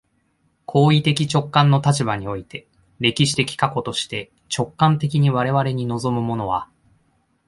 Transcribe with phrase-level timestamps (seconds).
[0.65, 2.67] 行為的直観の立場において、
[2.97, 6.67] 歴史的過去として、直観的に我々に臨むものは、